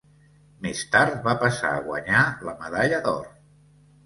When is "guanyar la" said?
1.89-2.57